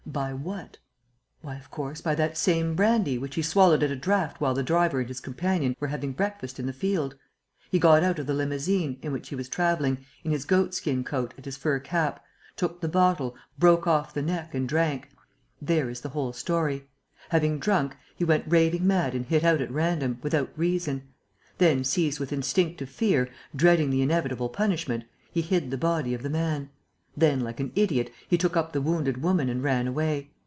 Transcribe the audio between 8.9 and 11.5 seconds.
in which he was travelling, in his goat skin coat and